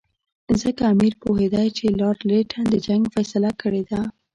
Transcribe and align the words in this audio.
ځکه 0.61 0.81
امیر 0.93 1.13
پوهېدی 1.23 1.67
چې 1.77 1.85
لارډ 1.99 2.19
لیټن 2.29 2.63
د 2.69 2.75
جنګ 2.87 3.03
فیصله 3.15 3.51
کړې 3.61 3.83
ده. 3.89 4.01